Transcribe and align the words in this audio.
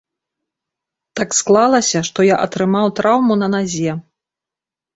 Так 1.19 1.29
склалася, 1.41 1.99
што 2.11 2.27
я 2.29 2.41
атрымаў 2.47 2.85
траўму 3.03 3.33
на 3.45 3.53
назе. 3.59 3.91